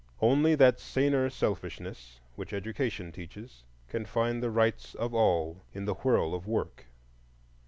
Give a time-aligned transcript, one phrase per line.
[0.19, 5.93] Only that saner selfishness, which Education teaches, can find the rights of all in the
[5.93, 6.87] whirl of work.